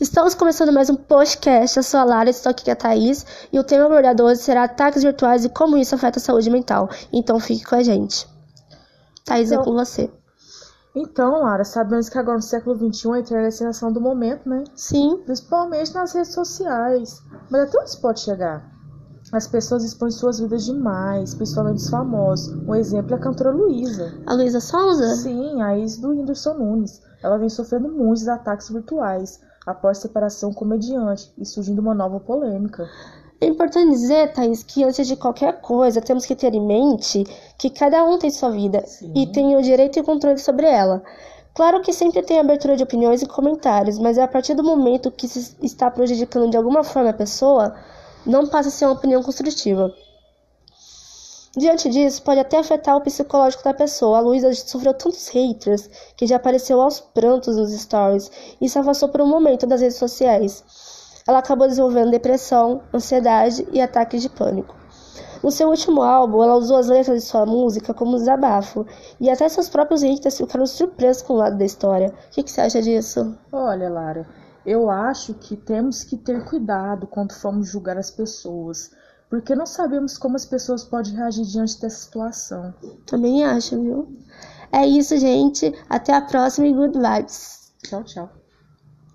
Estamos 0.00 0.34
começando 0.34 0.72
mais 0.72 0.88
um 0.88 0.96
podcast. 0.96 1.76
Eu 1.76 1.82
sou 1.82 2.00
a 2.00 2.04
Lara, 2.04 2.30
estou 2.30 2.50
aqui 2.50 2.64
com 2.64 2.70
a 2.70 2.76
Thaís 2.76 3.26
e 3.52 3.58
o 3.58 3.64
tema 3.64 3.84
abordado 3.86 4.22
hoje 4.24 4.40
será 4.40 4.64
ataques 4.64 5.02
virtuais 5.02 5.44
e 5.44 5.48
como 5.48 5.76
isso 5.76 5.94
afeta 5.94 6.18
a 6.18 6.22
saúde 6.22 6.48
mental. 6.50 6.88
Então 7.12 7.38
fique 7.38 7.64
com 7.64 7.74
a 7.74 7.82
gente. 7.82 8.26
Thaís, 9.24 9.50
é 9.50 9.54
Então- 9.54 9.64
com 9.64 9.72
você. 9.74 10.10
Então, 10.96 11.42
Lara, 11.42 11.62
sabemos 11.64 12.08
que 12.08 12.18
agora 12.18 12.38
no 12.38 12.42
século 12.42 12.76
XXI 12.76 13.12
a 13.12 13.18
internet 13.20 13.44
é 13.44 13.48
a 13.48 13.52
sensação 13.52 13.92
do 13.92 14.00
momento, 14.00 14.48
né? 14.48 14.64
Sim, 14.74 15.18
Principalmente 15.24 15.94
nas 15.94 16.12
redes 16.12 16.32
sociais. 16.32 17.22
Mas 17.48 17.62
até 17.68 17.78
onde 17.78 17.90
isso 17.90 18.00
pode 18.00 18.20
chegar? 18.20 18.68
As 19.32 19.46
pessoas 19.46 19.84
expõem 19.84 20.10
suas 20.10 20.40
vidas 20.40 20.64
demais, 20.64 21.32
principalmente 21.34 21.76
os 21.76 21.88
famosos. 21.88 22.52
Um 22.66 22.74
exemplo 22.74 23.14
é 23.14 23.16
a 23.18 23.20
cantora 23.20 23.52
Luísa. 23.52 24.14
a 24.26 24.34
Luísa 24.34 24.58
Souza? 24.58 25.14
Sim, 25.14 25.62
a 25.62 25.78
ex 25.78 25.98
do 25.98 26.08
Whindersson 26.08 26.54
Nunes. 26.54 27.00
Ela 27.22 27.38
vem 27.38 27.48
sofrendo 27.48 27.88
muitos 27.88 28.26
ataques 28.26 28.68
virtuais 28.70 29.38
após 29.66 29.98
separação 29.98 30.50
com 30.50 30.56
o 30.56 30.68
comediante 30.68 31.32
e 31.38 31.44
surgindo 31.44 31.80
uma 31.80 31.94
nova 31.94 32.18
polêmica. 32.20 32.88
É 33.40 33.46
importante 33.46 33.90
dizer, 33.90 34.32
Thaís, 34.32 34.62
que 34.62 34.84
antes 34.84 35.06
de 35.06 35.16
qualquer 35.16 35.60
coisa 35.60 36.00
temos 36.00 36.26
que 36.26 36.36
ter 36.36 36.52
em 36.52 36.60
mente 36.60 37.24
que 37.56 37.70
cada 37.70 38.04
um 38.04 38.18
tem 38.18 38.30
sua 38.30 38.50
vida 38.50 38.84
Sim. 38.86 39.12
e 39.16 39.26
tem 39.26 39.56
o 39.56 39.62
direito 39.62 39.98
e 39.98 40.02
controle 40.02 40.38
sobre 40.38 40.66
ela. 40.66 41.02
Claro 41.54 41.80
que 41.80 41.92
sempre 41.92 42.22
tem 42.22 42.38
abertura 42.38 42.76
de 42.76 42.82
opiniões 42.82 43.22
e 43.22 43.26
comentários, 43.26 43.98
mas 43.98 44.18
é 44.18 44.22
a 44.22 44.28
partir 44.28 44.54
do 44.54 44.62
momento 44.62 45.10
que 45.10 45.26
se 45.26 45.56
está 45.62 45.90
prejudicando 45.90 46.50
de 46.50 46.56
alguma 46.56 46.84
forma 46.84 47.10
a 47.10 47.14
pessoa, 47.14 47.74
não 48.26 48.46
passa 48.46 48.68
a 48.68 48.72
ser 48.72 48.84
uma 48.84 48.94
opinião 48.94 49.22
construtiva. 49.22 49.92
Diante 51.56 51.88
disso, 51.88 52.22
pode 52.22 52.38
até 52.38 52.58
afetar 52.58 52.96
o 52.96 53.00
psicológico 53.00 53.64
da 53.64 53.74
pessoa. 53.74 54.18
A 54.18 54.20
Luísa 54.20 54.54
sofreu 54.54 54.94
tantos 54.94 55.26
haters 55.28 55.90
que 56.16 56.24
já 56.24 56.36
apareceu 56.36 56.80
aos 56.80 57.00
prantos 57.00 57.56
nos 57.56 57.72
stories 57.72 58.30
e 58.60 58.68
se 58.68 58.78
afastou 58.78 59.08
por 59.08 59.20
um 59.20 59.26
momento 59.26 59.66
das 59.66 59.80
redes 59.80 59.96
sociais. 59.96 60.62
Ela 61.26 61.38
acabou 61.38 61.66
desenvolvendo 61.66 62.12
depressão, 62.12 62.82
ansiedade 62.94 63.66
e 63.72 63.80
ataques 63.80 64.22
de 64.22 64.28
pânico. 64.28 64.76
No 65.42 65.50
seu 65.50 65.68
último 65.68 66.02
álbum, 66.02 66.42
ela 66.42 66.54
usou 66.54 66.76
as 66.76 66.86
letras 66.86 67.22
de 67.22 67.28
sua 67.28 67.44
música 67.44 67.94
como 67.94 68.16
desabafo, 68.16 68.86
e 69.18 69.28
até 69.28 69.48
seus 69.48 69.68
próprios 69.68 70.02
haters 70.02 70.36
ficaram 70.36 70.66
surpresos 70.66 71.22
com 71.22 71.32
o 71.32 71.36
lado 71.36 71.58
da 71.58 71.64
história. 71.64 72.08
O 72.08 72.30
que, 72.30 72.42
que 72.42 72.50
você 72.50 72.60
acha 72.60 72.80
disso? 72.80 73.36
Olha, 73.50 73.88
Lara, 73.88 74.28
eu 74.64 74.90
acho 74.90 75.34
que 75.34 75.56
temos 75.56 76.04
que 76.04 76.16
ter 76.16 76.44
cuidado 76.44 77.06
quando 77.06 77.32
formos 77.32 77.68
julgar 77.68 77.96
as 77.96 78.10
pessoas, 78.10 78.90
porque 79.30 79.54
não 79.54 79.64
sabemos 79.64 80.18
como 80.18 80.34
as 80.34 80.44
pessoas 80.44 80.82
podem 80.82 81.14
reagir 81.14 81.44
diante 81.44 81.80
dessa 81.80 82.02
situação. 82.04 82.74
Também 83.06 83.44
acho, 83.44 83.80
viu? 83.80 84.18
É 84.72 84.84
isso, 84.84 85.16
gente. 85.16 85.72
Até 85.88 86.12
a 86.12 86.20
próxima 86.20 86.66
e 86.66 86.74
good 86.74 86.98
vibes. 86.98 87.72
Tchau, 87.84 88.02
tchau. 88.02 88.39